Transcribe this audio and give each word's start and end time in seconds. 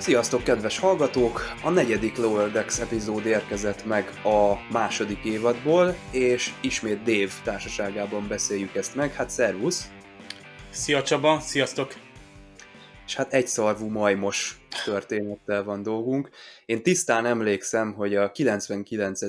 Sziasztok, 0.00 0.42
kedves 0.42 0.78
hallgatók! 0.78 1.40
A 1.64 1.70
negyedik 1.70 2.16
Lower 2.16 2.50
Decks 2.50 2.78
epizód 2.80 3.26
érkezett 3.26 3.84
meg 3.84 4.10
a 4.24 4.54
második 4.72 5.24
évadból, 5.24 5.94
és 6.12 6.52
ismét 6.62 7.02
Dave 7.02 7.32
társaságában 7.44 8.28
beszéljük 8.28 8.74
ezt 8.74 8.94
meg. 8.94 9.12
Hát 9.12 9.30
szervusz! 9.30 9.90
Szia 10.70 11.02
Csaba, 11.02 11.40
sziasztok! 11.40 11.94
És 13.06 13.14
hát 13.14 13.32
egy 13.32 13.46
szarvú 13.46 13.88
majmos 13.88 14.66
történettel 14.84 15.64
van 15.64 15.82
dolgunk. 15.82 16.30
Én 16.64 16.82
tisztán 16.82 17.26
emlékszem, 17.26 17.92
hogy 17.92 18.16
a 18.16 18.30
99. 18.30 19.20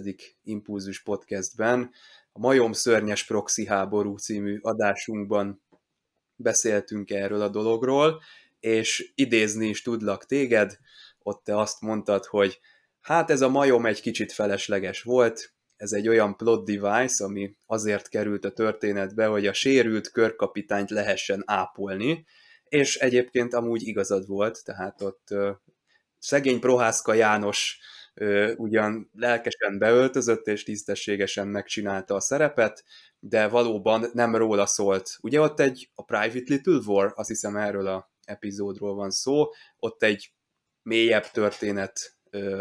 Impulzus 0.44 1.02
podcastben 1.02 1.92
a 2.32 2.40
Majom 2.40 2.72
szörnyes 2.72 3.26
proxy 3.26 3.66
háború 3.66 4.18
című 4.18 4.60
adásunkban 4.62 5.64
beszéltünk 6.36 7.10
erről 7.10 7.42
a 7.42 7.50
dologról, 7.50 8.22
és 8.62 9.12
idézni 9.16 9.68
is 9.68 9.82
tudlak 9.82 10.26
téged, 10.26 10.78
ott 11.20 11.44
te 11.44 11.58
azt 11.58 11.82
mondtad, 11.82 12.26
hogy 12.26 12.60
hát 13.02 13.30
ez 13.30 13.42
a 13.42 13.50
majom 13.50 13.86
egy 13.86 14.02
kicsit 14.02 14.32
felesleges 14.32 15.02
volt, 15.02 15.54
ez 15.76 15.92
egy 15.92 16.08
olyan 16.08 16.38
plot 16.38 16.66
device, 16.66 17.24
ami 17.24 17.56
azért 17.66 18.10
került 18.10 18.46
a 18.46 18.52
történetbe, 18.52 19.26
hogy 19.26 19.48
a 19.48 19.54
sérült 19.54 20.12
körkapitányt 20.12 20.90
lehessen 20.90 21.44
ápolni, 21.46 22.26
és 22.64 22.96
egyébként 22.96 23.54
amúgy 23.54 23.88
igazad 23.88 24.28
volt, 24.28 24.64
tehát 24.64 25.02
ott 25.02 25.28
szegény 26.18 26.60
Prohászka 26.60 27.14
János 27.14 27.80
ugyan 28.56 29.10
lelkesen 29.14 29.78
beöltözött 29.78 30.48
és 30.48 30.64
tisztességesen 30.64 31.48
megcsinálta 31.48 32.16
a 32.16 32.20
szerepet, 32.20 32.84
de 33.20 33.48
valóban 33.48 34.10
nem 34.14 34.36
róla 34.36 34.66
szólt. 34.66 35.18
Ugye 35.22 35.42
ott 35.42 35.60
egy 35.60 35.92
a 35.96 36.04
Private 36.04 36.54
Little 36.54 36.82
War, 36.86 37.14
azt 37.16 37.28
hiszem 37.28 37.56
erről 37.56 37.88
a 37.88 38.11
epizódról 38.32 38.96
van 38.96 39.10
szó, 39.10 39.50
ott 39.80 40.04
egy 40.04 40.34
mélyebb 40.82 41.26
történet 41.26 42.16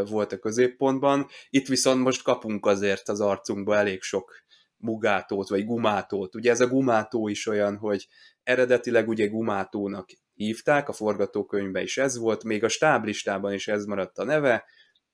volt 0.08 0.32
a 0.32 0.38
középpontban, 0.38 1.26
itt 1.50 1.68
viszont 1.68 2.02
most 2.02 2.22
kapunk 2.22 2.66
azért 2.66 3.08
az 3.08 3.20
arcunkba 3.20 3.76
elég 3.76 4.02
sok 4.02 4.42
mugátót, 4.76 5.48
vagy 5.48 5.64
gumátót. 5.64 6.34
Ugye 6.34 6.50
ez 6.50 6.60
a 6.60 6.68
gumátó 6.68 7.28
is 7.28 7.46
olyan, 7.46 7.76
hogy 7.76 8.08
eredetileg 8.42 9.08
ugye 9.08 9.26
gumátónak 9.26 10.10
hívták, 10.34 10.88
a 10.88 10.92
forgatókönyvben 10.92 11.82
is 11.82 11.98
ez 11.98 12.18
volt, 12.18 12.44
még 12.44 12.64
a 12.64 12.68
stáblistában 12.68 13.52
is 13.52 13.68
ez 13.68 13.84
maradt 13.84 14.18
a 14.18 14.24
neve, 14.24 14.64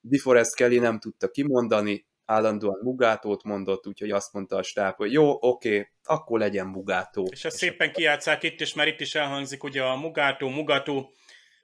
DeForest 0.01 0.55
Kelly 0.55 0.79
nem 0.79 0.99
tudta 0.99 1.31
kimondani, 1.31 2.07
állandóan 2.27 2.81
Mugátót 2.83 3.43
mondott, 3.43 3.87
úgyhogy 3.87 4.11
azt 4.11 4.33
mondta 4.33 4.57
a 4.57 4.63
stáb, 4.63 4.97
hogy 4.97 5.13
jó, 5.13 5.37
oké, 5.41 5.91
akkor 6.05 6.39
legyen 6.39 6.67
Mugátó. 6.67 7.29
És 7.31 7.45
ezt 7.45 7.57
szépen 7.57 7.93
kijátszák 7.93 8.43
itt 8.43 8.61
is, 8.61 8.75
mert 8.75 8.89
itt 8.89 9.01
is 9.01 9.15
elhangzik 9.15 9.65
ugye 9.65 9.83
a 9.83 9.97
Mugátó, 9.97 10.49
Mugató, 10.49 11.15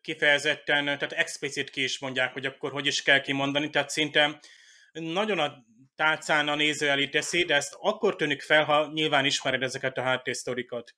kifejezetten, 0.01 0.85
tehát 0.85 1.13
explicit 1.13 1.71
ki 1.71 1.83
is 1.83 1.99
mondják, 1.99 2.33
hogy 2.33 2.47
akkor 2.47 2.73
hogy 2.73 2.87
is 2.87 3.03
kell 3.03 3.21
kimondani, 3.21 3.71
tehát 3.71 3.91
szinte 3.91 4.41
nagyon 4.93 5.39
a 5.39 5.65
tálcán 5.97 6.49
a 6.49 6.55
néző 6.55 6.89
elé 6.89 7.09
teszi, 7.09 7.45
de 7.45 7.55
ezt 7.55 7.77
akkor 7.81 8.17
tűnik 8.17 8.43
fel, 8.43 8.65
ha 8.65 8.91
nyilván 8.93 9.25
ismered 9.25 9.63
ezeket 9.63 9.99
a 9.99 10.03
háttérsztorikat. 10.03 10.95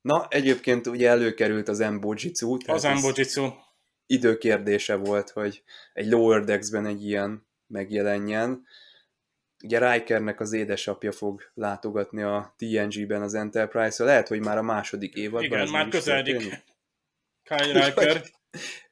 Na, 0.00 0.26
egyébként 0.30 0.86
ugye 0.86 1.08
előkerült 1.08 1.68
az 1.68 1.80
Embojitsu. 1.80 2.56
Az 2.66 2.84
Embojitsu. 2.84 3.50
Időkérdése 4.06 4.94
volt, 4.94 5.30
hogy 5.30 5.62
egy 5.92 6.06
Lower 6.06 6.44
Decks-ben 6.44 6.86
egy 6.86 7.04
ilyen 7.04 7.46
megjelenjen. 7.66 8.66
Ugye 9.64 9.92
Rikernek 9.92 10.40
az 10.40 10.52
édesapja 10.52 11.12
fog 11.12 11.50
látogatni 11.54 12.22
a 12.22 12.54
TNG-ben 12.56 13.22
az 13.22 13.34
Enterprise-ra. 13.34 14.08
Lehet, 14.08 14.28
hogy 14.28 14.40
már 14.40 14.58
a 14.58 14.62
második 14.62 15.14
évadban. 15.14 15.44
Igen, 15.44 15.68
már 15.68 15.88
közeledik. 15.88 16.64
Kyle 17.42 17.86
Riker. 17.86 18.22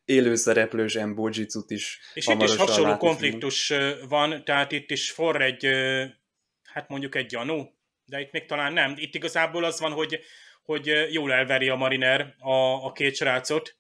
Élőszereplős 0.05 0.95
Embojitsut 0.95 1.71
is 1.71 2.01
És 2.15 2.27
itt 2.27 2.43
is 2.43 2.57
hasonló 2.57 2.97
konfliktus 2.97 3.73
van, 4.09 4.45
tehát 4.45 4.73
itt 4.73 4.91
is 4.91 5.11
forr 5.11 5.41
egy, 5.41 5.67
hát 6.63 6.89
mondjuk 6.89 7.15
egy 7.15 7.27
gyanú, 7.27 7.75
de 8.05 8.21
itt 8.21 8.33
még 8.33 8.47
talán 8.47 8.73
nem. 8.73 8.95
Itt 8.97 9.15
igazából 9.15 9.65
az 9.65 9.81
van, 9.81 9.93
hogy, 9.93 10.21
hogy 10.63 11.07
jól 11.11 11.33
elveri 11.33 11.69
a 11.69 11.77
Mariner 11.77 12.35
a, 12.39 12.85
a 12.85 12.93
két 12.93 13.15
srácot, 13.15 13.77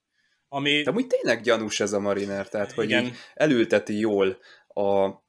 ami... 0.49 0.82
De 0.82 0.91
úgy 0.91 1.06
tényleg 1.06 1.41
gyanús 1.41 1.81
ez 1.81 1.93
a 1.93 2.00
Mariner, 2.00 2.49
tehát 2.49 2.72
hogy 2.72 2.84
Igen. 2.84 3.12
elülteti 3.34 3.99
jól 3.99 4.38
a 4.75 5.23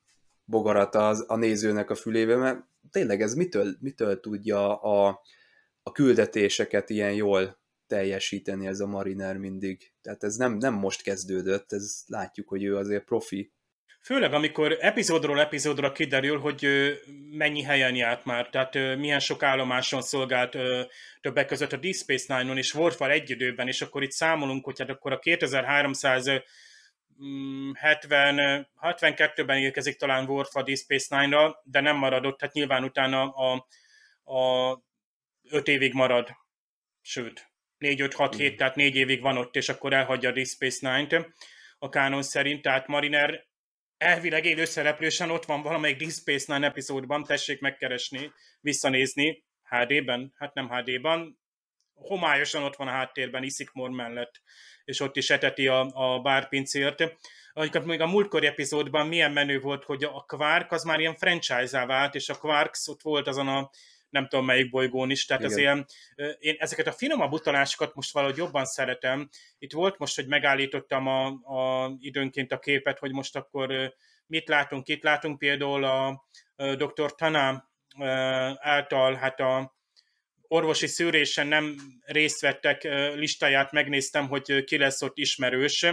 bogarat 0.43 0.95
az, 0.95 1.25
a 1.27 1.35
nézőnek 1.35 1.89
a 1.89 1.95
fülébe, 1.95 2.35
mert 2.35 2.63
tényleg 2.91 3.21
ez 3.21 3.33
mitől, 3.33 3.75
mitől 3.79 4.19
tudja 4.19 4.81
a, 4.81 5.21
a 5.83 5.91
küldetéseket 5.91 6.89
ilyen 6.89 7.13
jól 7.13 7.59
teljesíteni 7.87 8.67
ez 8.67 8.79
a 8.79 8.87
Mariner 8.87 9.37
mindig. 9.37 9.93
Tehát 10.01 10.23
ez 10.23 10.35
nem, 10.35 10.53
nem 10.57 10.73
most 10.73 11.01
kezdődött, 11.01 11.71
ez 11.71 12.03
látjuk, 12.07 12.47
hogy 12.47 12.63
ő 12.63 12.75
azért 12.75 13.03
profi. 13.03 13.53
Főleg, 14.01 14.33
amikor 14.33 14.77
epizódról 14.79 15.39
epizódra 15.39 15.91
kiderül, 15.91 16.39
hogy 16.39 16.67
mennyi 17.31 17.61
helyen 17.61 17.95
járt 17.95 18.25
már, 18.25 18.49
tehát 18.49 18.97
milyen 18.97 19.19
sok 19.19 19.43
állomáson 19.43 20.01
szolgált 20.01 20.57
többek 21.21 21.47
között 21.47 21.73
a 21.73 21.77
Deep 21.77 21.95
Space 21.95 22.37
Nine-on 22.37 22.57
és 22.57 22.73
Warfare 22.73 23.13
egy 23.13 23.29
időben, 23.29 23.67
és 23.67 23.81
akkor 23.81 24.03
itt 24.03 24.11
számolunk, 24.11 24.65
hogy 24.65 24.79
hát 24.79 24.89
akkor 24.89 25.11
a 25.11 25.19
2300 25.19 26.25
70, 27.73 28.67
72-ben 28.81 29.57
érkezik 29.57 29.95
talán 29.95 30.29
Worf 30.29 30.55
a 30.55 30.63
Deep 30.63 30.77
Space 30.77 31.19
Nine-ra, 31.19 31.61
de 31.63 31.79
nem 31.79 31.95
maradott, 31.95 32.41
hát 32.41 32.53
nyilván 32.53 32.83
utána 32.83 33.29
a, 33.29 33.67
a 34.23 34.79
5 35.49 35.67
évig 35.67 35.93
marad, 35.93 36.29
sőt, 37.01 37.51
4-5-6 37.79 38.33
hét, 38.37 38.57
tehát 38.57 38.75
4 38.75 38.95
évig 38.95 39.21
van 39.21 39.37
ott, 39.37 39.55
és 39.55 39.69
akkor 39.69 39.93
elhagyja 39.93 40.29
a 40.29 40.31
Deep 40.31 40.47
Space 40.47 40.95
Nine-t 40.95 41.27
a 41.79 41.89
kánon 41.89 42.21
szerint, 42.21 42.61
tehát 42.61 42.87
Mariner 42.87 43.45
elvileg 43.97 44.45
élő 44.45 44.65
szereplősen 44.65 45.29
ott 45.29 45.45
van 45.45 45.61
valamelyik 45.61 45.97
Deep 45.97 46.11
Space 46.11 46.53
Nine 46.53 46.67
epizódban, 46.67 47.23
tessék 47.23 47.59
megkeresni, 47.59 48.31
visszanézni, 48.61 49.43
HD-ben, 49.63 50.33
hát 50.35 50.53
nem 50.53 50.69
HD-ban, 50.69 51.39
homályosan 51.95 52.63
ott 52.63 52.75
van 52.75 52.87
a 52.87 52.91
háttérben 52.91 53.43
Isikmor 53.43 53.89
mellett, 53.89 54.41
és 54.85 54.99
ott 54.99 55.15
is 55.15 55.29
eteti 55.29 55.67
a, 55.67 55.89
a 55.93 56.19
bárpincért. 56.19 57.03
Amiket 57.53 57.85
még 57.85 58.01
a 58.01 58.07
múltkori 58.07 58.47
epizódban 58.47 59.07
milyen 59.07 59.31
menő 59.31 59.59
volt, 59.59 59.83
hogy 59.83 60.03
a 60.03 60.25
Quark 60.27 60.71
az 60.71 60.83
már 60.83 60.99
ilyen 60.99 61.15
franchise-á 61.15 61.85
vált, 61.85 62.15
és 62.15 62.29
a 62.29 62.37
Quarks 62.37 62.87
ott 62.87 63.01
volt 63.01 63.27
azon 63.27 63.47
a 63.47 63.69
nem 64.09 64.27
tudom 64.27 64.45
melyik 64.45 64.69
bolygón 64.69 65.09
is, 65.09 65.25
tehát 65.25 65.43
az 65.43 65.57
ilyen, 65.57 65.85
én 66.39 66.55
ezeket 66.57 66.87
a 66.87 66.91
finomabb 66.91 67.31
utalásokat 67.31 67.95
most 67.95 68.13
valahogy 68.13 68.37
jobban 68.37 68.65
szeretem. 68.65 69.29
Itt 69.57 69.71
volt 69.71 69.97
most, 69.97 70.15
hogy 70.15 70.27
megállítottam 70.27 71.07
a, 71.07 71.25
a 71.27 71.91
időnként 71.99 72.51
a 72.51 72.59
képet, 72.59 72.99
hogy 72.99 73.11
most 73.11 73.35
akkor 73.35 73.93
mit 74.27 74.47
látunk, 74.47 74.87
itt 74.87 75.03
látunk 75.03 75.37
például 75.37 75.83
a, 75.83 76.07
a 76.55 76.75
dr. 76.75 77.15
Tana 77.15 77.69
által 78.59 79.13
hát 79.13 79.39
a 79.39 79.75
orvosi 80.47 80.87
szűrésen 80.87 81.47
nem 81.47 81.75
részt 82.05 82.41
vettek 82.41 82.83
listáját, 83.15 83.71
megnéztem, 83.71 84.27
hogy 84.27 84.63
ki 84.63 84.77
lesz 84.77 85.01
ott 85.01 85.17
ismerős. 85.17 85.83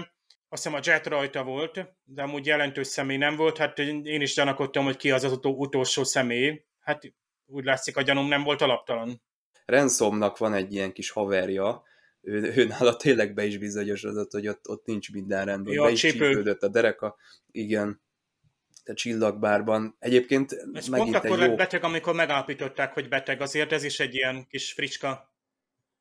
Azt 0.48 0.62
hiszem 0.62 0.74
a 0.74 0.80
Jet 0.82 1.06
rajta 1.06 1.44
volt, 1.44 1.84
de 2.04 2.22
amúgy 2.22 2.46
jelentős 2.46 2.86
személy 2.86 3.16
nem 3.16 3.36
volt. 3.36 3.58
Hát 3.58 3.78
én 3.78 4.20
is 4.20 4.34
gyanakodtam, 4.34 4.84
hogy 4.84 4.96
ki 4.96 5.10
az 5.10 5.24
az 5.24 5.38
utolsó 5.42 6.04
személy. 6.04 6.64
Hát 6.80 7.12
úgy 7.46 7.64
látszik, 7.64 7.96
a 7.96 8.02
gyanúm 8.02 8.28
nem 8.28 8.42
volt 8.42 8.62
alaptalan. 8.62 9.22
Ransomnak 9.64 10.38
van 10.38 10.54
egy 10.54 10.72
ilyen 10.72 10.92
kis 10.92 11.10
haverja, 11.10 11.82
ő, 12.20 12.52
ő 12.56 12.64
nála 12.64 12.96
tényleg 12.96 13.34
be 13.34 13.44
is 13.44 13.58
bizonyosodott, 13.58 14.32
hogy 14.32 14.48
ott, 14.48 14.68
ott 14.68 14.86
nincs 14.86 15.12
minden 15.12 15.44
rendben. 15.44 15.74
Ja, 15.74 15.82
be 15.82 15.90
is 15.90 16.00
csípődött 16.00 16.62
a 16.62 16.68
dereka. 16.68 17.16
Igen 17.50 18.02
a 18.84 18.94
csillagbárban. 18.94 19.96
Egyébként 19.98 20.52
Ez 20.52 20.88
megint 20.88 21.10
pont 21.10 21.24
akkor 21.24 21.38
lett 21.38 21.48
jó... 21.48 21.54
beteg, 21.54 21.84
amikor 21.84 22.14
megállapították, 22.14 22.92
hogy 22.92 23.08
beteg. 23.08 23.40
Azért 23.40 23.72
ez 23.72 23.84
is 23.84 24.00
egy 24.00 24.14
ilyen 24.14 24.46
kis 24.48 24.72
fricska 24.72 25.08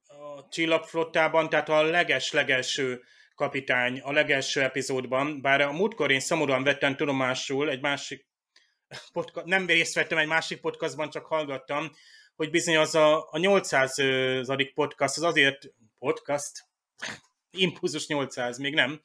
a 0.08 0.48
csillagflottában, 0.50 1.50
tehát 1.50 1.70
a 1.70 1.84
leges-legelső 1.84 3.04
kapitány 3.36 4.00
a 4.00 4.12
legelső 4.12 4.62
epizódban, 4.62 5.42
bár 5.42 5.62
a 5.62 5.72
múltkor 5.72 6.12
én 6.12 6.20
szomorúan 6.20 6.64
vettem 6.64 6.96
tudomásul 6.96 7.70
egy 7.70 7.82
másik 7.82 8.28
podcast, 9.14 9.46
nem 9.46 9.66
részt 9.66 9.94
vettem 9.94 10.18
egy 10.18 10.28
másik 10.28 10.60
podcastban, 10.60 11.10
csak 11.10 11.26
hallgattam, 11.26 11.92
hogy 12.36 12.50
bizony 12.50 12.78
az 12.78 12.96
a, 12.96 13.28
a 13.32 13.38
800. 13.38 13.96
podcast, 14.74 15.18
az 15.18 15.24
azért 15.24 15.60
podcast, 16.00 16.52
impulzus 17.52 18.08
800, 18.08 18.58
még 18.58 18.74
nem, 18.74 19.02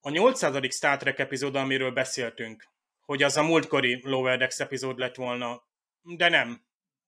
a 0.00 0.10
800. 0.10 0.74
Star 0.74 0.96
Trek 0.96 1.18
epizód, 1.18 1.56
amiről 1.56 1.90
beszéltünk, 1.90 2.64
hogy 3.06 3.22
az 3.22 3.36
a 3.36 3.42
múltkori 3.42 4.00
Lower 4.02 4.38
Decks 4.38 4.60
epizód 4.60 4.98
lett 4.98 5.14
volna, 5.14 5.62
de 6.02 6.28
nem. 6.28 6.64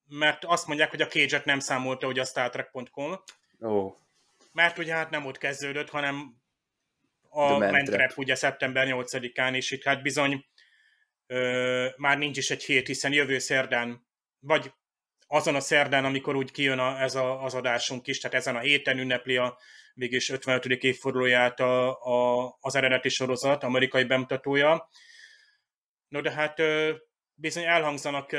Mert 0.09 0.45
azt 0.45 0.67
mondják, 0.67 0.91
hogy 0.91 1.03
a 1.03 1.07
cage 1.07 1.43
nem 1.45 1.59
számolta, 1.59 2.07
hogy 2.07 2.19
a 2.19 2.25
Star 2.25 2.51
Trek.com. 2.51 3.23
Oh. 3.59 3.95
Mert 4.53 4.79
ugye 4.79 4.95
hát 4.95 5.11
nem 5.11 5.27
ott 5.27 5.39
kezdődött, 5.39 5.91
hanem 5.91 6.37
a 7.29 7.59
Mentrep 7.59 8.13
ugye 8.17 8.35
szeptember 8.35 8.87
8-án, 8.91 9.55
és 9.55 9.71
itt 9.71 9.85
hát 9.85 10.03
bizony 10.03 10.45
ö, 11.27 11.87
már 11.97 12.19
nincs 12.19 12.37
is 12.37 12.51
egy 12.51 12.65
hét, 12.65 12.87
hiszen 12.87 13.13
jövő 13.13 13.39
szerdán, 13.39 14.07
vagy 14.41 14.73
azon 15.27 15.55
a 15.55 15.61
szerdán, 15.61 16.05
amikor 16.05 16.37
úgy 16.37 16.51
kijön 16.51 16.79
a, 16.79 17.01
ez 17.01 17.15
a, 17.15 17.43
az 17.43 17.55
adásunk 17.55 18.07
is, 18.07 18.21
tehát 18.21 18.37
ezen 18.37 18.57
a 18.57 18.61
héten 18.61 18.99
ünnepli 18.99 19.37
a 19.37 19.59
végig 19.95 20.23
55. 20.31 20.65
évfordulóját 20.65 21.61
a, 21.61 22.03
a, 22.03 22.57
az 22.61 22.75
eredeti 22.75 23.09
sorozat, 23.09 23.63
amerikai 23.63 24.05
bemutatója. 24.05 24.89
No 26.09 26.21
de 26.21 26.31
hát 26.31 26.63
bizony 27.35 27.65
elhangzanak 27.65 28.33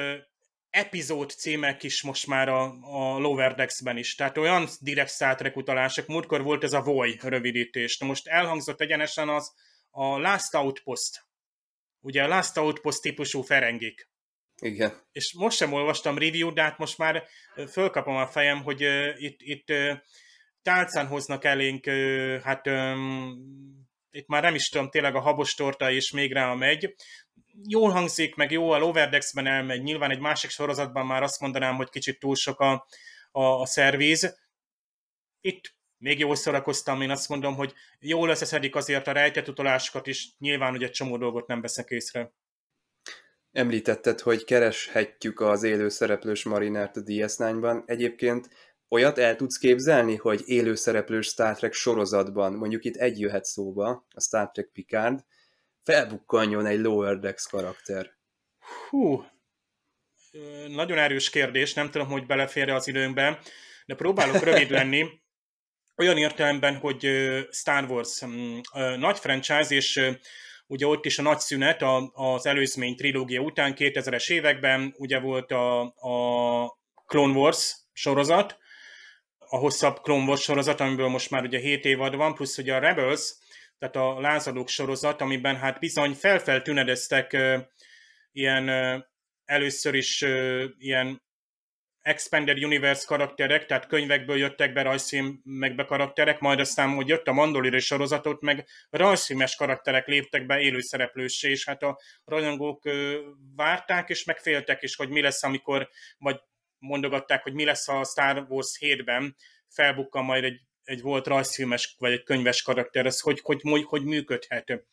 epizód 0.70 1.30
címek 1.30 1.84
is 1.84 2.02
most 2.02 2.28
már 2.28 2.50
a, 2.50 2.64
a 2.82 3.18
Lower 3.18 3.56
Decks-ben 3.56 3.98
is. 3.98 4.16
Tehát 4.16 4.38
olyan 4.38 4.68
direkt 4.80 5.10
Star 5.10 5.52
utalások. 5.56 6.08
Múltkor 6.08 6.44
volt 6.44 6.64
ez 6.64 6.74
a 6.74 6.82
VOY 6.82 7.20
rövidítés. 7.22 7.98
Na 7.98 8.08
most 8.08 8.28
elhangzott 8.28 8.82
egyenesen 8.82 9.30
az 9.30 9.54
a 9.90 10.18
Last 10.18 10.56
Outpost. 10.56 11.28
Ugye 12.00 12.24
a 12.24 12.28
Last 12.28 12.58
Outpost 12.58 13.02
típusú 13.02 13.42
ferengik. 13.42 14.10
Igen. 14.62 15.02
És 15.12 15.34
most 15.34 15.58
sem 15.58 15.74
olvastam 15.74 16.18
review 16.18 16.54
de 16.54 16.62
hát 16.62 16.78
most 16.78 16.98
már 16.98 17.24
fölkapom 17.72 18.16
a 18.16 18.28
fejem, 18.28 18.64
hogy 18.64 18.84
uh, 18.84 19.22
itt, 19.22 19.40
itt 19.42 19.70
uh, 19.70 19.98
tálcán 20.62 21.08
hoznak 21.08 21.44
elénk, 21.44 21.86
uh, 21.88 22.40
hát 22.42 22.68
um, 22.68 23.38
itt 24.12 24.28
már 24.28 24.42
nem 24.42 24.56
is 24.56 24.70
tudom, 24.70 24.90
tényleg 24.90 25.16
a 25.16 25.20
habos 25.20 25.54
torta 25.54 25.90
is 25.90 26.12
még 26.12 26.34
rá 26.34 26.54
megy. 26.54 26.96
Jól 27.68 27.90
hangzik, 27.90 28.36
meg 28.36 28.52
jó, 28.52 28.72
a 28.72 28.78
Loverdexben 28.78 29.48
elmegy. 29.48 29.82
Nyilván 29.82 30.12
egy 30.12 30.20
másik 30.20 30.50
sorozatban 30.50 31.06
már 31.06 31.24
azt 31.24 31.40
mondanám, 31.40 31.76
hogy 31.76 31.90
kicsit 31.90 32.20
túl 32.20 32.36
sok 32.36 32.60
a, 32.60 32.88
a, 33.32 33.44
a 33.44 33.66
szervíz. 33.66 34.38
Itt 35.42 35.78
még 35.98 36.20
jól 36.20 36.36
szórakoztam, 36.36 37.02
én 37.02 37.10
azt 37.10 37.30
mondom, 37.30 37.56
hogy 37.56 37.74
jól 38.00 38.30
összeszedik 38.30 38.76
azért 38.76 39.08
a 39.08 39.12
rejtett 39.12 39.48
utalásokat 39.48 40.08
is, 40.08 40.36
nyilván, 40.38 40.72
hogy 40.72 40.84
egy 40.84 40.92
csomó 40.92 41.18
dolgot 41.18 41.48
nem 41.48 41.62
veszek 41.62 41.90
észre. 41.90 42.34
Említetted, 43.52 44.20
hogy 44.20 44.44
kereshetjük 44.44 45.40
az 45.40 45.64
élő 45.64 45.90
szereplős 45.90 46.44
marinert 46.44 46.98
a 46.98 47.02
DS9-ban. 47.02 47.82
Egyébként 47.86 48.50
olyat 48.90 49.18
el 49.18 49.36
tudsz 49.36 49.58
képzelni, 49.58 50.16
hogy 50.16 50.42
élő 50.46 50.76
szereplős 50.76 51.28
Star 51.28 51.56
Trek 51.56 51.74
sorozatban, 51.74 52.54
mondjuk 52.54 52.86
itt 52.86 52.96
egy 52.96 53.20
jöhet 53.20 53.46
szóba, 53.46 54.06
a 54.10 54.22
Star 54.22 54.52
Trek 54.52 54.70
Picard, 54.74 55.20
felbukkanjon 55.90 56.66
egy 56.66 56.80
Lower 56.80 57.20
Decks 57.20 57.48
karakter? 57.48 58.18
Hú, 58.90 59.24
nagyon 60.68 60.98
erős 60.98 61.30
kérdés, 61.30 61.74
nem 61.74 61.92
tudom, 61.92 62.08
hogy 62.08 62.26
beleférje 62.26 62.74
az 62.76 62.88
időnkbe, 62.88 63.40
de 63.86 63.96
próbálok 63.96 64.44
rövid 64.44 64.70
lenni. 64.70 65.06
Olyan 65.96 66.18
értelemben, 66.18 66.76
hogy 66.76 67.08
Star 67.52 67.84
Wars 67.84 68.26
mm, 68.26 68.60
nagy 68.98 69.18
franchise, 69.18 69.76
és 69.76 70.12
ugye 70.68 70.86
ott 70.86 71.06
is 71.06 71.20
a 71.20 71.22
nagy 71.22 71.40
szünet 71.40 71.84
az 72.12 72.46
előzmény 72.46 72.96
trilógia 72.96 73.42
után 73.42 73.74
2000-es 73.78 74.30
években, 74.32 74.94
ugye 74.98 75.20
volt 75.20 75.52
a, 75.52 75.82
a 75.82 76.80
Clone 77.06 77.38
Wars 77.38 77.76
sorozat, 77.94 78.58
a 79.38 79.58
hosszabb 79.58 80.02
Clone 80.02 80.26
Wars 80.26 80.42
sorozat, 80.42 80.80
amiből 80.80 81.08
most 81.08 81.30
már 81.30 81.44
ugye 81.44 81.60
7 81.60 81.86
évad 81.86 82.16
van, 82.16 82.34
plusz 82.34 82.58
ugye 82.58 82.76
a 82.76 82.80
Rebels, 82.80 83.36
tehát 83.80 83.96
a 83.96 84.20
lázadók 84.20 84.70
sorozat, 84.70 85.22
amiben 85.22 85.56
hát 85.56 85.80
bizony 85.80 86.14
felfeltünedeztek 86.14 87.38
ilyen 88.32 88.70
először 89.46 89.94
is 89.94 90.26
ilyen 90.78 91.22
Expanded 92.02 92.64
Universe 92.64 93.06
karakterek, 93.08 93.66
tehát 93.66 93.88
könyvekből 93.88 94.38
jöttek 94.38 94.74
be 94.74 94.82
rajzfilmekbe 94.82 95.86
karakterek, 95.86 96.40
majd 96.40 96.60
aztán, 96.60 96.96
hogy 96.96 97.08
jött 97.08 97.28
a 97.28 97.34
Mandalorian 97.34 97.80
sorozatot, 97.80 98.42
meg 98.42 98.68
rajzfilmes 98.90 99.56
karakterek 99.56 100.08
léptek 100.08 100.46
be 100.46 100.60
élőszereplőssé, 100.60 101.50
és 101.50 101.66
hát 101.66 101.84
a 101.84 102.00
rajongók 102.26 102.90
várták, 103.56 104.10
és 104.10 104.24
megféltek 104.24 104.82
is, 104.82 104.96
hogy 104.96 105.10
mi 105.10 105.22
lesz, 105.22 105.44
amikor, 105.44 105.90
vagy 106.18 106.40
mondogatták, 106.78 107.44
hogy 107.44 107.54
mi 107.54 107.66
lesz 107.66 107.88
a 107.88 108.04
Star 108.04 108.46
Wars 108.50 108.78
7-ben, 108.80 109.36
felbukkan 109.68 110.26
majd 110.26 110.44
egy, 110.44 110.62
egy 110.90 111.02
volt 111.02 111.28
rajzfilmes, 111.28 111.96
vagy 112.00 112.12
egy 112.12 112.24
könyves 112.24 112.62
karakter, 112.62 113.06
ez 113.06 113.20
hogy, 113.20 113.40
hogy, 113.44 113.62
hogy, 113.62 113.84
hogy 113.84 114.04
működhet. 114.04 114.84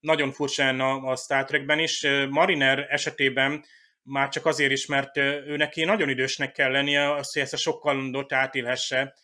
Nagyon 0.00 0.32
furcsa 0.32 0.68
a, 0.68 1.10
a 1.10 1.16
Star 1.16 1.44
Trekben 1.44 1.78
is. 1.78 2.06
Mariner 2.28 2.86
esetében 2.90 3.64
már 4.02 4.28
csak 4.28 4.46
azért 4.46 4.72
is, 4.72 4.86
mert 4.86 5.16
ő 5.16 5.56
neki 5.56 5.84
nagyon 5.84 6.08
idősnek 6.08 6.52
kell 6.52 6.70
lennie, 6.70 7.14
az, 7.14 7.32
hogy 7.32 7.42
ezt 7.42 7.52
a 7.52 7.56
sok 7.56 7.80
kalandot 7.80 8.32
átélhesse, 8.32 9.14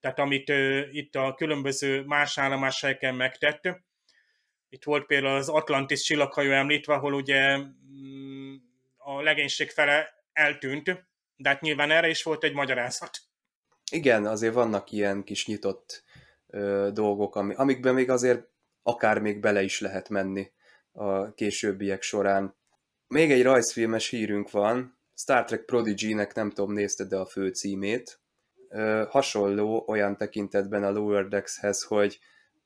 tehát 0.00 0.18
amit 0.18 0.52
itt 0.90 1.14
a 1.14 1.34
különböző 1.34 2.02
más 2.02 2.38
állomáshelyeken 2.38 3.14
megtett. 3.14 3.62
Itt 4.68 4.84
volt 4.84 5.06
például 5.06 5.36
az 5.36 5.48
Atlantis 5.48 6.02
csillaghajó 6.02 6.52
említve, 6.52 6.94
ahol 6.94 7.12
ugye 7.14 7.56
mm, 7.56 8.54
a 8.96 9.22
legénység 9.22 9.70
fele 9.70 10.14
eltűnt, 10.32 11.06
de 11.36 11.48
hát 11.48 11.60
nyilván 11.60 11.90
erre 11.90 12.08
is 12.08 12.22
volt 12.22 12.44
egy 12.44 12.52
magyarázat. 12.52 13.27
Igen, 13.90 14.26
azért 14.26 14.54
vannak 14.54 14.90
ilyen 14.90 15.24
kis 15.24 15.46
nyitott 15.46 16.02
ö, 16.46 16.90
dolgok, 16.92 17.36
ami, 17.36 17.54
amikben 17.54 17.94
még 17.94 18.10
azért 18.10 18.46
akár 18.82 19.18
még 19.18 19.40
bele 19.40 19.62
is 19.62 19.80
lehet 19.80 20.08
menni 20.08 20.50
a 20.92 21.34
későbbiek 21.34 22.02
során. 22.02 22.54
Még 23.08 23.30
egy 23.30 23.42
rajzfilmes 23.42 24.08
hírünk 24.08 24.50
van, 24.50 24.98
Star 25.14 25.44
Trek 25.44 25.64
Prodigy-nek 25.64 26.34
nem 26.34 26.50
tudom, 26.50 26.72
nézted 26.72 27.08
de 27.08 27.16
a 27.16 27.26
fő 27.26 27.48
címét. 27.48 28.20
Ö, 28.68 29.04
hasonló 29.08 29.84
olyan 29.86 30.16
tekintetben 30.16 30.84
a 30.84 30.90
Lower 30.90 31.28
Decks-hez, 31.28 31.82
hogy 31.82 32.18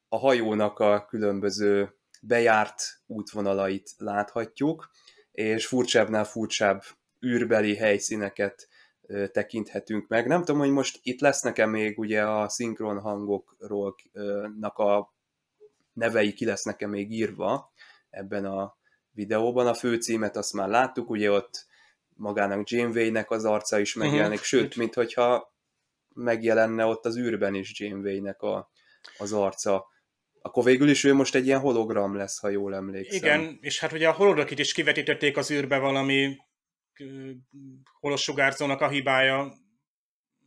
a 0.08 0.16
hajónak 0.16 0.78
a 0.78 1.06
különböző 1.08 1.94
bejárt 2.22 2.82
útvonalait 3.06 3.90
láthatjuk, 3.96 4.90
és 5.32 5.66
furcsábbnál 5.66 6.24
furcsább 6.24 6.82
űrbeli 7.26 7.76
helyszíneket 7.76 8.68
tekinthetünk 9.32 10.08
meg. 10.08 10.26
Nem 10.26 10.44
tudom, 10.44 10.60
hogy 10.60 10.70
most 10.70 10.98
itt 11.02 11.20
lesznek-e 11.20 11.66
még 11.66 11.98
ugye 11.98 12.22
a 12.22 12.48
szinkron 12.48 13.00
hangokról 13.00 13.94
a 14.62 15.12
nevei 15.92 16.32
ki 16.32 16.44
lesznek-e 16.44 16.86
még 16.86 17.12
írva 17.12 17.72
ebben 18.10 18.44
a 18.44 18.76
videóban. 19.10 19.66
A 19.66 19.74
főcímet 19.74 20.36
azt 20.36 20.52
már 20.52 20.68
láttuk, 20.68 21.10
ugye 21.10 21.30
ott 21.30 21.66
magának 22.16 22.68
Janeway-nek 22.70 23.30
az 23.30 23.44
arca 23.44 23.78
is 23.78 23.94
mhm. 23.94 24.04
megjelenik, 24.04 24.38
uh-huh. 24.38 24.60
sőt, 24.60 24.76
minthogyha 24.76 25.54
megjelenne 26.14 26.84
ott 26.84 27.06
az 27.06 27.16
űrben 27.16 27.54
is 27.54 27.80
Janeway-nek 27.80 28.42
a, 28.42 28.70
az 29.18 29.32
arca. 29.32 29.90
Akkor 30.42 30.64
végül 30.64 30.88
is 30.88 31.04
ő 31.04 31.14
most 31.14 31.34
egy 31.34 31.46
ilyen 31.46 31.60
hologram 31.60 32.16
lesz, 32.16 32.38
ha 32.38 32.48
jól 32.48 32.74
emlékszem. 32.74 33.16
Igen, 33.16 33.58
és 33.60 33.80
hát 33.80 33.92
ugye 33.92 34.08
a 34.08 34.12
hologramit 34.12 34.58
is 34.58 34.72
kivetítették 34.72 35.36
az 35.36 35.50
űrbe 35.50 35.78
valami 35.78 36.36
holosugárzónak 38.00 38.80
a 38.80 38.88
hibája 38.88 39.52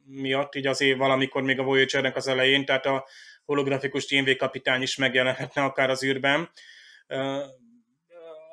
miatt, 0.05 0.55
így 0.55 0.67
azért 0.67 0.97
valamikor 0.97 1.43
még 1.43 1.59
a 1.59 1.63
Voyager-nek 1.63 2.15
az 2.15 2.27
elején, 2.27 2.65
tehát 2.65 2.85
a 2.85 3.07
holografikus 3.45 4.05
TNV 4.05 4.35
kapitány 4.35 4.81
is 4.81 4.95
megjelenhetne 4.95 5.63
akár 5.63 5.89
az 5.89 6.03
űrben. 6.03 6.49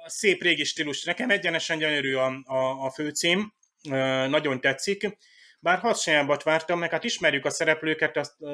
Szép 0.06 0.42
régi 0.42 0.64
stílus. 0.64 1.04
Nekem 1.04 1.30
egyenesen 1.30 1.78
gyönyörű 1.78 2.14
a, 2.14 2.42
a, 2.44 2.84
a 2.84 2.90
főcím, 2.90 3.54
nagyon 4.28 4.60
tetszik. 4.60 5.16
Bár 5.60 5.78
hasonlóbbat 5.78 6.42
vártam, 6.42 6.78
meg 6.78 6.90
hát 6.90 7.04
ismerjük 7.04 7.44
a 7.44 7.50
szereplőket, 7.50 8.16
a, 8.16 8.46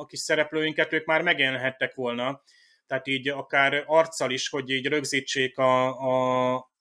a 0.00 0.06
kis 0.06 0.18
szereplőinket, 0.18 0.92
ők 0.92 1.04
már 1.04 1.22
megjelenhettek 1.22 1.94
volna. 1.94 2.42
Tehát 2.86 3.06
így 3.06 3.28
akár 3.28 3.84
arccal 3.86 4.30
is, 4.30 4.48
hogy 4.48 4.70
így 4.70 4.86
rögzítsék 4.86 5.58
a, 5.58 5.98
a, 5.98 6.72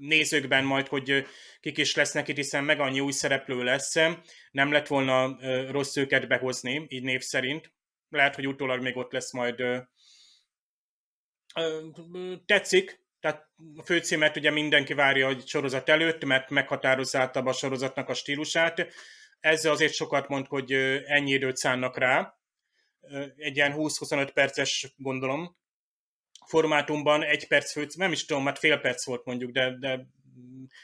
nézőkben 0.00 0.64
majd, 0.64 0.88
hogy 0.88 1.26
kik 1.60 1.78
is 1.78 1.94
lesznek 1.94 2.28
itt, 2.28 2.36
hiszen 2.36 2.64
meg 2.64 2.80
annyi 2.80 3.00
új 3.00 3.12
szereplő 3.12 3.62
lesz, 3.62 3.94
nem 4.50 4.72
lett 4.72 4.86
volna 4.86 5.38
rossz 5.70 5.96
őket 5.96 6.28
behozni, 6.28 6.86
így 6.88 7.02
név 7.02 7.20
szerint. 7.20 7.72
Lehet, 8.08 8.34
hogy 8.34 8.46
utólag 8.46 8.82
még 8.82 8.96
ott 8.96 9.12
lesz 9.12 9.32
majd 9.32 9.62
tetszik, 12.46 13.00
tehát 13.20 13.48
a 13.76 13.82
főcímet 13.82 14.36
ugye 14.36 14.50
mindenki 14.50 14.94
várja 14.94 15.28
a 15.28 15.40
sorozat 15.46 15.88
előtt, 15.88 16.24
mert 16.24 16.50
meghatározza 16.50 17.22
a 17.22 17.52
sorozatnak 17.52 18.08
a 18.08 18.14
stílusát. 18.14 18.86
Ezzel 19.40 19.72
azért 19.72 19.92
sokat 19.92 20.28
mond, 20.28 20.46
hogy 20.46 20.72
ennyi 21.04 21.30
időt 21.30 21.56
szánnak 21.56 21.98
rá. 21.98 22.38
Egy 23.36 23.56
ilyen 23.56 23.74
20-25 23.76 24.30
perces, 24.34 24.92
gondolom, 24.96 25.58
formátumban 26.50 27.22
egy 27.22 27.46
perc 27.46 27.72
főc, 27.72 27.94
nem 27.94 28.12
is 28.12 28.24
tudom, 28.24 28.42
mert 28.42 28.58
fél 28.58 28.78
perc 28.78 29.06
volt 29.06 29.24
mondjuk, 29.24 29.50
de, 29.50 29.76
de 29.78 30.06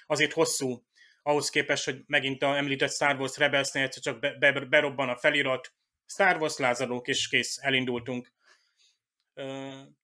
azért 0.06 0.32
hosszú 0.32 0.85
ahhoz 1.23 1.49
képest, 1.49 1.85
hogy 1.85 2.02
megint 2.06 2.42
a 2.42 2.56
említett 2.56 2.92
Star 2.92 3.20
Wars 3.20 3.37
Rebelsnél 3.37 3.82
egyszer 3.82 4.02
csak 4.02 4.20
be, 4.20 4.37
be, 4.38 4.61
berobban 4.61 5.08
a 5.08 5.16
felirat, 5.16 5.73
Star 6.06 6.37
Wars 6.40 6.56
lázadók, 6.56 7.08
és 7.08 7.28
kész, 7.28 7.58
elindultunk. 7.61 8.32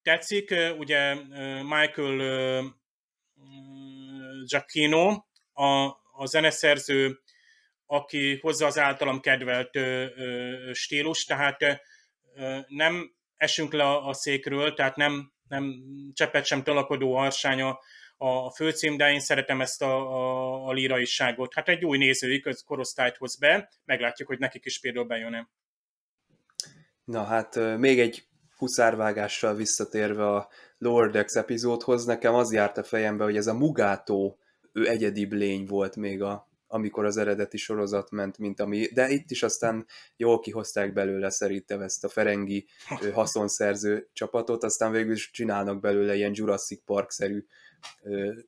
Tetszik, 0.03 0.55
ugye 0.79 1.15
Michael 1.63 2.17
Giacchino, 4.47 5.25
a, 5.53 5.67
a 6.13 6.25
zeneszerző, 6.25 7.21
aki 7.87 8.39
hozza 8.41 8.67
az 8.67 8.79
általam 8.79 9.21
kedvelt 9.21 9.79
stílus, 10.73 11.25
tehát 11.25 11.59
nem 12.67 13.15
esünk 13.37 13.73
le 13.73 13.97
a 13.97 14.13
székről, 14.13 14.75
tehát 14.75 14.97
nem 14.97 15.32
nem 15.53 15.83
csepet 16.13 16.45
sem 16.45 16.63
tolakodó 16.63 17.17
harsánya 17.17 17.79
a 18.17 18.51
főcím, 18.51 18.97
de 18.97 19.11
én 19.11 19.21
szeretem 19.21 19.61
ezt 19.61 19.83
a, 19.83 19.97
a, 19.97 20.67
a 20.67 20.73
líraiságot. 20.73 21.55
Hát 21.55 21.69
egy 21.69 21.85
új 21.85 21.99
nézői 21.99 22.43
korosztályt 22.67 23.17
hoz 23.17 23.39
be, 23.39 23.71
meglátjuk, 23.85 24.29
hogy 24.29 24.39
nekik 24.39 24.65
is 24.65 24.81
például 24.81 25.07
bejön-e. 25.07 25.49
Na 27.05 27.25
hát 27.25 27.79
még 27.79 28.01
egy 28.01 28.27
huszárvágással 28.57 29.55
visszatérve 29.55 30.29
a 30.29 30.49
Lower 30.79 31.11
Decks 31.11 31.35
epizódhoz, 31.35 32.05
nekem 32.05 32.35
az 32.35 32.53
járt 32.53 32.79
a 32.79 32.83
fejembe, 32.83 33.25
hogy 33.25 33.37
ez 33.37 33.47
a 33.47 33.55
Mugátó, 33.55 34.39
ő 34.73 34.89
egyedibb 34.89 35.33
lény 35.33 35.67
volt 35.67 35.97
még 35.97 36.23
a, 36.23 36.49
amikor 36.73 37.05
az 37.05 37.17
eredeti 37.17 37.57
sorozat 37.57 38.11
ment, 38.11 38.39
mint 38.39 38.61
ami, 38.61 38.87
de 38.87 39.09
itt 39.09 39.31
is 39.31 39.43
aztán 39.43 39.87
jól 40.17 40.41
kihozták 40.41 40.93
belőle 40.93 41.31
szerintem 41.31 41.81
ezt 41.81 42.05
a 42.05 42.09
Ferengi 42.09 42.67
haszonszerző 43.15 44.09
csapatot, 44.13 44.65
aztán 44.65 44.93
végül 44.93 45.13
is 45.13 45.31
csinálnak 45.31 45.81
belőle 45.81 46.15
ilyen 46.15 46.33
Jurassic 46.35 46.85
Park-szerű 46.85 47.45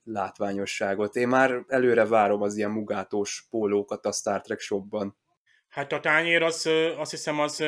látványosságot. 0.05 1.17
Én 1.17 1.29
már 1.29 1.65
előre 1.69 2.05
várom 2.05 2.43
az 2.43 2.57
ilyen 2.57 2.71
mugátós 2.71 3.47
pólókat 3.51 4.07
a 4.07 4.13
Star 4.13 4.41
Trek 4.41 4.61
shopban. 4.61 5.17
Hát 5.69 5.93
a 5.93 6.01
tányér 6.01 6.43
az, 6.43 6.69
azt 6.97 7.11
hiszem, 7.11 7.41
az 7.41 7.61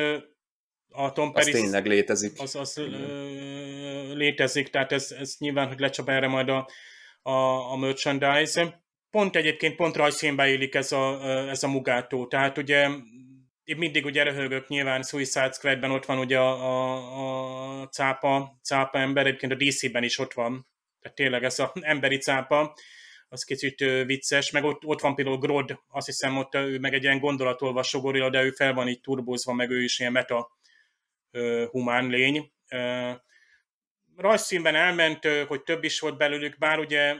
a 0.89 1.11
Tom 1.11 1.31
Paris... 1.31 1.53
Az 1.53 1.59
tényleg 1.59 1.85
létezik. 1.85 2.39
Az, 2.39 2.55
az 2.55 2.81
létezik, 4.13 4.69
tehát 4.69 4.91
ez, 4.91 5.11
ez 5.11 5.35
nyilván, 5.39 5.67
hogy 5.67 5.79
lecsap 5.79 6.09
erre 6.09 6.27
majd 6.27 6.49
a, 6.49 6.69
a, 7.21 7.71
a 7.71 7.75
merchandise. 7.75 8.85
Pont 9.11 9.35
egyébként 9.35 9.75
pont 9.75 9.95
rajzfilmbe 9.95 10.47
élik 10.47 10.75
ez 10.75 10.91
a, 10.91 11.29
ez 11.49 11.63
a 11.63 11.67
mugátó, 11.67 12.27
tehát 12.27 12.57
ugye 12.57 12.89
én 13.63 13.77
mindig 13.77 14.05
ugye 14.05 14.23
röhögök, 14.23 14.67
nyilván 14.67 15.03
Suicide 15.03 15.51
Squad-ben 15.51 15.91
ott 15.91 16.05
van 16.05 16.17
ugye 16.17 16.39
a, 16.39 16.51
a, 16.51 17.81
a 17.81 17.87
cápa, 17.87 18.59
cápa 18.63 18.99
ember, 18.99 19.25
egyébként 19.25 19.51
a 19.51 19.55
DC-ben 19.55 20.03
is 20.03 20.17
ott 20.17 20.33
van, 20.33 20.67
tehát 20.99 21.17
tényleg 21.17 21.43
ez 21.43 21.59
az 21.59 21.69
emberi 21.93 22.17
cápa, 22.17 22.73
az 23.29 23.43
kicsit 23.43 23.79
vicces, 24.05 24.51
meg 24.51 24.63
ott, 24.63 24.85
ott 24.85 25.01
van 25.01 25.15
például 25.15 25.37
Grod, 25.37 25.79
azt 25.87 26.05
hiszem 26.05 26.37
ott 26.37 26.55
ő 26.55 26.79
meg 26.79 26.93
egy 26.93 27.03
ilyen 27.03 27.19
gondolatolvasó 27.19 28.01
gorilla, 28.01 28.29
de 28.29 28.43
ő 28.43 28.51
fel 28.51 28.73
van 28.73 28.87
így 28.87 29.01
turbózva, 29.01 29.53
meg 29.53 29.69
ő 29.69 29.83
is 29.83 29.99
ilyen 29.99 30.11
meta 30.11 30.57
humán 31.71 32.07
lény. 32.07 32.51
Rajzszínben 34.15 34.75
elment, 34.75 35.27
hogy 35.47 35.63
több 35.63 35.83
is 35.83 35.99
volt 35.99 36.17
belőlük, 36.17 36.57
bár 36.57 36.79
ugye, 36.79 37.15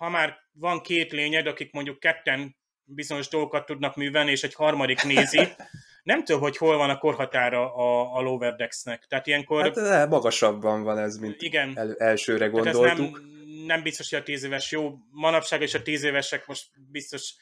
ha 0.00 0.08
már 0.08 0.38
van 0.52 0.80
két 0.80 1.12
lényed, 1.12 1.46
akik 1.46 1.72
mondjuk 1.72 2.00
ketten 2.00 2.56
bizonyos 2.84 3.28
dolgokat 3.28 3.66
tudnak 3.66 3.96
művelni, 3.96 4.30
és 4.30 4.42
egy 4.42 4.54
harmadik 4.54 5.02
nézi, 5.02 5.48
nem 6.02 6.24
tudom, 6.24 6.40
hogy 6.40 6.56
hol 6.56 6.76
van 6.76 6.90
a 6.90 6.98
korhatára 6.98 7.74
a, 7.74 8.16
a 8.16 8.20
Lower 8.20 8.54
Decks-nek. 8.54 9.04
Tehát 9.08 9.26
ilyenkor... 9.26 9.62
Hát 9.62 9.74
de 9.74 10.06
magasabban 10.06 10.82
van 10.82 10.98
ez, 10.98 11.16
mint 11.16 11.42
igen. 11.42 11.72
El, 11.78 11.94
elsőre 11.94 12.46
gondoltuk. 12.46 12.96
nem, 12.98 13.64
nem 13.66 13.82
biztos, 13.82 14.10
hogy 14.10 14.18
a 14.18 14.22
tíz 14.22 14.44
éves 14.44 14.70
jó. 14.70 14.94
Manapság 15.10 15.62
és 15.62 15.74
a 15.74 15.82
tíz 15.82 16.02
évesek 16.02 16.46
most 16.46 16.66
biztos, 16.90 17.34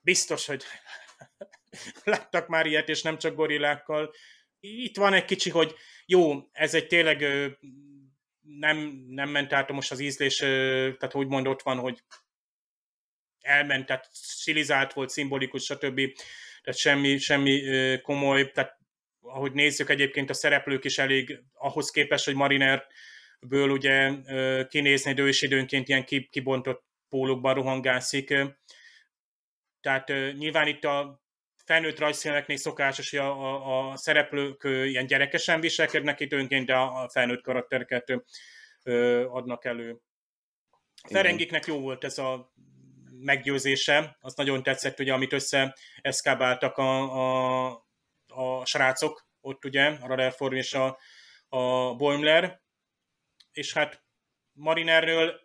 biztos, 0.00 0.46
hogy 0.46 0.62
láttak 2.04 2.48
már 2.48 2.66
ilyet, 2.66 2.88
és 2.88 3.02
nem 3.02 3.18
csak 3.18 3.34
gorillákkal 3.34 4.10
itt 4.60 4.96
van 4.96 5.12
egy 5.12 5.24
kicsi, 5.24 5.50
hogy 5.50 5.74
jó, 6.06 6.34
ez 6.52 6.74
egy 6.74 6.86
tényleg 6.86 7.24
nem, 8.42 9.04
nem 9.08 9.28
ment 9.28 9.52
át 9.52 9.72
most 9.72 9.90
az 9.90 10.00
ízlés, 10.00 10.36
tehát 10.36 11.14
úgy 11.14 11.26
ott 11.46 11.62
van, 11.62 11.78
hogy 11.78 12.02
elment, 13.40 13.86
tehát 13.86 14.08
stilizált 14.12 14.92
volt, 14.92 15.10
szimbolikus, 15.10 15.64
stb. 15.64 16.00
Tehát 16.62 16.78
semmi, 16.78 17.18
semmi 17.18 17.62
komoly, 18.00 18.50
tehát 18.50 18.80
ahogy 19.20 19.52
nézzük 19.52 19.88
egyébként 19.88 20.30
a 20.30 20.34
szereplők 20.34 20.84
is 20.84 20.98
elég 20.98 21.42
ahhoz 21.52 21.90
képest, 21.90 22.24
hogy 22.24 22.34
Marinerből 22.34 23.70
ugye 23.70 24.10
kinézni, 24.68 25.12
de 25.12 25.22
ő 25.22 25.28
is 25.28 25.42
időnként 25.42 25.88
ilyen 25.88 26.04
kibontott 26.30 26.84
pólókban 27.08 27.54
rohangászik. 27.54 28.34
Tehát 29.80 30.08
nyilván 30.38 30.66
itt 30.66 30.84
a 30.84 31.22
felnőtt 31.64 31.98
rajzfilmeknél 31.98 32.56
szokásos, 32.56 33.10
hogy 33.10 33.18
a, 33.18 33.30
a, 33.30 33.90
a 33.90 33.96
szereplők 33.96 34.64
ilyen 34.64 35.06
gyerekesen 35.06 35.60
viselkednek 35.60 36.20
itt 36.20 36.32
önként, 36.32 36.66
de 36.66 36.74
a 36.74 37.08
felnőtt 37.08 37.42
karaktereket 37.42 38.22
adnak 39.28 39.64
elő. 39.64 40.00
Ferengiknek 41.08 41.66
jó 41.66 41.80
volt 41.80 42.04
ez 42.04 42.18
a 42.18 42.52
meggyőzése, 43.10 44.16
az 44.20 44.34
nagyon 44.34 44.62
tetszett, 44.62 45.00
ugye, 45.00 45.12
amit 45.12 45.32
össze 45.32 45.76
eszkábáltak 46.00 46.76
a, 46.76 47.66
a, 47.66 47.86
a 48.26 48.64
srácok, 48.64 49.26
ott 49.40 49.64
ugye, 49.64 49.86
a 49.86 50.06
Rutherford 50.06 50.52
és 50.52 50.74
a, 50.74 50.98
a 51.48 51.94
Boimler, 51.94 52.60
és 53.52 53.72
hát 53.72 54.04
Marinerről 54.52 55.40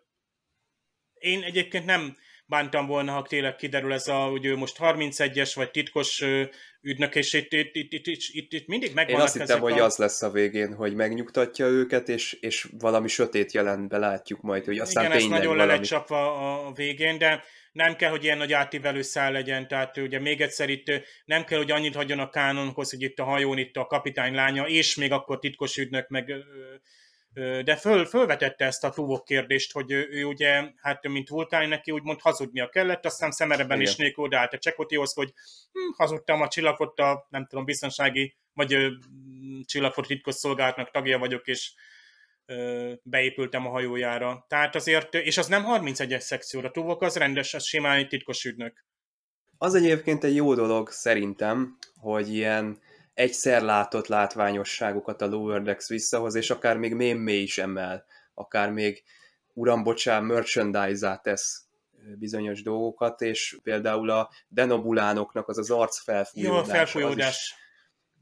én 1.14 1.42
egyébként 1.42 1.84
nem 1.84 2.16
bántam 2.48 2.86
volna, 2.86 3.12
ha 3.12 3.22
tényleg 3.22 3.56
kiderül 3.56 3.92
ez 3.92 4.08
a, 4.08 4.14
hogy 4.14 4.44
ő 4.44 4.56
most 4.56 4.76
31-es, 4.80 5.52
vagy 5.54 5.70
titkos 5.70 6.24
ügynök, 6.80 7.14
és 7.14 7.32
itt, 7.32 7.52
itt, 7.52 7.74
itt, 7.74 7.92
itt, 7.92 8.06
itt, 8.06 8.20
itt, 8.32 8.52
itt 8.52 8.66
mindig 8.66 8.94
megvan. 8.94 9.14
Én 9.14 9.20
azt 9.20 9.38
hittem, 9.38 9.60
hogy 9.60 9.78
a... 9.78 9.84
az 9.84 9.96
lesz 9.96 10.22
a 10.22 10.30
végén, 10.30 10.74
hogy 10.74 10.94
megnyugtatja 10.94 11.66
őket, 11.66 12.08
és, 12.08 12.32
és 12.32 12.68
valami 12.78 13.08
sötét 13.08 13.52
jelentbe 13.52 13.98
látjuk 13.98 14.40
majd, 14.40 14.64
hogy 14.64 14.78
aztán 14.78 15.04
Igen, 15.04 15.18
tényleg 15.18 15.38
nagyon 15.38 15.56
valami... 15.56 15.78
le 15.78 15.84
csapva 15.84 16.66
a 16.66 16.72
végén, 16.72 17.18
de 17.18 17.44
nem 17.72 17.96
kell, 17.96 18.10
hogy 18.10 18.24
ilyen 18.24 18.38
nagy 18.38 18.52
átívelő 18.52 19.02
szál 19.02 19.32
legyen, 19.32 19.68
tehát 19.68 19.96
ugye 19.96 20.20
még 20.20 20.40
egyszer 20.40 20.68
itt 20.68 20.86
nem 21.24 21.44
kell, 21.44 21.58
hogy 21.58 21.70
annyit 21.70 21.94
hagyjon 21.94 22.18
a 22.18 22.30
kánonhoz, 22.30 22.90
hogy 22.90 23.02
itt 23.02 23.18
a 23.18 23.24
hajón 23.24 23.58
itt 23.58 23.76
a 23.76 23.86
kapitány 23.86 24.34
lánya, 24.34 24.66
és 24.66 24.94
még 24.94 25.12
akkor 25.12 25.38
titkos 25.38 25.76
ügynök, 25.76 26.08
meg 26.08 26.34
de 27.34 27.76
föl, 27.76 28.06
fölvetette 28.06 28.64
ezt 28.64 28.84
a 28.84 28.90
túvok 28.90 29.24
kérdést, 29.24 29.72
hogy 29.72 29.90
ő, 29.90 30.08
ő 30.10 30.24
ugye, 30.24 30.70
hát 30.76 31.08
mint 31.08 31.28
vulkán 31.28 31.68
neki 31.68 31.90
úgymond 31.90 32.20
hazudnia 32.20 32.68
kellett, 32.68 33.04
aztán 33.04 33.30
szemereben 33.30 33.80
is 33.80 33.96
nélkül 33.96 34.24
odaállt 34.24 34.52
a 34.52 34.58
Csekotihoz, 34.58 35.14
hogy 35.14 35.32
hm, 35.72 35.78
hazudtam 35.96 36.40
a 36.40 36.48
csillagfot 36.48 36.98
a, 36.98 37.26
nem 37.30 37.46
tudom, 37.46 37.64
biztonsági, 37.64 38.36
vagy 38.52 38.74
ö, 38.74 38.90
csillagfot 39.64 40.06
titkos 40.06 40.34
szolgálatnak 40.34 40.90
tagja 40.90 41.18
vagyok, 41.18 41.46
és 41.46 41.72
ö, 42.46 42.92
beépültem 43.02 43.66
a 43.66 43.70
hajójára. 43.70 44.44
Tehát 44.48 44.74
azért, 44.74 45.14
és 45.14 45.38
az 45.38 45.46
nem 45.46 45.64
31-es 45.66 46.20
szekcióra, 46.20 46.70
túvok 46.70 47.02
az 47.02 47.16
rendes, 47.16 47.54
az 47.54 47.64
simán 47.64 47.98
egy 47.98 48.08
titkos 48.08 48.44
ügynök. 48.44 48.84
Az 49.58 49.74
egyébként 49.74 50.24
egy 50.24 50.34
jó 50.34 50.54
dolog 50.54 50.90
szerintem, 50.90 51.78
hogy 52.00 52.34
ilyen 52.34 52.78
egyszer 53.18 53.62
látott 53.62 54.06
látványosságokat 54.06 55.22
a 55.22 55.26
Lower 55.26 55.62
Decks 55.62 55.88
visszahoz, 55.88 56.34
és 56.34 56.50
akár 56.50 56.76
még 56.76 56.94
mémé 56.94 57.36
is 57.36 57.58
emel, 57.58 58.04
akár 58.34 58.70
még 58.70 59.02
uram, 59.52 59.82
bocsán, 59.82 60.24
merchandise 60.24 61.20
tesz 61.22 61.64
bizonyos 62.18 62.62
dolgokat, 62.62 63.20
és 63.20 63.58
például 63.62 64.10
a 64.10 64.30
denobulánoknak 64.48 65.48
az 65.48 65.58
az 65.58 65.70
arc 65.70 65.98
felfújódás. 65.98 66.66
Jó, 66.66 66.72
felfújódás. 66.72 67.26
Az 67.26 67.34
is, 67.34 67.54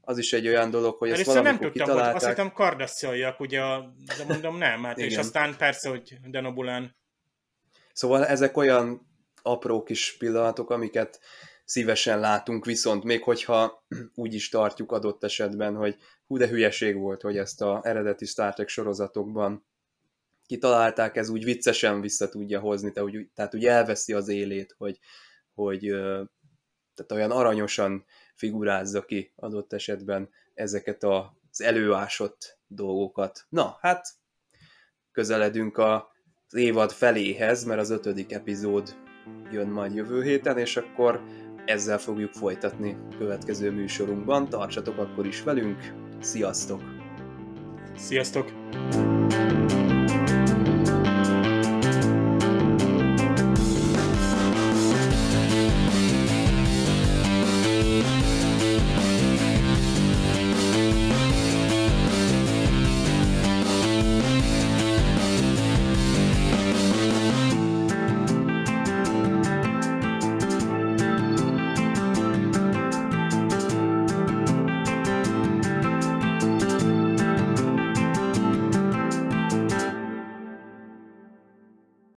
az 0.01 0.17
is 0.17 0.33
egy 0.33 0.47
olyan 0.47 0.69
dolog, 0.69 0.97
hogy 0.97 1.09
ezt 1.09 1.23
valamikor 1.23 1.59
nem 1.59 1.61
tudtam, 1.61 1.85
kitalálták. 1.85 2.13
Hogy 2.13 2.23
azt 2.23 2.27
hittem 2.37 2.51
kardassziaiak, 2.51 3.39
ugye, 3.39 3.59
de 4.17 4.23
mondom 4.27 4.57
nem, 4.57 4.83
hát 4.83 4.97
és 4.97 5.17
aztán 5.17 5.55
persze, 5.57 5.89
hogy 5.89 6.17
denobulán. 6.25 6.95
Szóval 7.93 8.25
ezek 8.25 8.57
olyan 8.57 9.07
apró 9.41 9.83
kis 9.83 10.17
pillanatok, 10.17 10.69
amiket 10.69 11.19
szívesen 11.67 12.19
látunk, 12.19 12.65
viszont 12.65 13.03
még 13.03 13.23
hogyha 13.23 13.85
úgy 14.15 14.33
is 14.33 14.49
tartjuk 14.49 14.91
adott 14.91 15.23
esetben, 15.23 15.75
hogy 15.75 15.97
hú 16.27 16.37
de 16.37 16.47
hülyeség 16.47 16.95
volt, 16.95 17.21
hogy 17.21 17.37
ezt 17.37 17.61
a 17.61 17.81
eredeti 17.83 18.25
Star 18.25 18.53
Trek 18.53 18.67
sorozatokban 18.67 19.65
kitalálták, 20.45 21.15
ez 21.15 21.29
úgy 21.29 21.43
viccesen 21.43 22.01
vissza 22.01 22.29
tudja 22.29 22.59
hozni, 22.59 22.91
tehát 22.91 23.09
úgy, 23.09 23.29
tehát 23.33 23.55
úgy 23.55 23.65
elveszi 23.65 24.13
az 24.13 24.27
élét, 24.27 24.75
hogy, 24.77 24.99
hogy 25.53 25.79
tehát 26.93 27.11
olyan 27.11 27.31
aranyosan 27.31 28.05
figurázza 28.35 29.05
ki 29.05 29.33
adott 29.35 29.73
esetben 29.73 30.29
ezeket 30.53 31.03
az 31.03 31.61
előásott 31.61 32.59
dolgokat. 32.67 33.45
Na, 33.49 33.77
hát 33.81 34.07
közeledünk 35.11 35.77
az 35.77 36.53
évad 36.53 36.91
feléhez, 36.91 37.63
mert 37.63 37.79
az 37.79 37.89
ötödik 37.89 38.31
epizód 38.31 38.95
jön 39.51 39.67
majd 39.67 39.95
jövő 39.95 40.23
héten, 40.23 40.57
és 40.57 40.77
akkor 40.77 41.21
ezzel 41.67 41.97
fogjuk 41.97 42.33
folytatni 42.33 42.97
következő 43.17 43.71
műsorunkban. 43.71 44.49
Tartsatok 44.49 44.97
akkor 44.97 45.25
is 45.25 45.43
velünk, 45.43 45.93
sziasztok! 46.19 46.81
Sziasztok! 47.95 48.51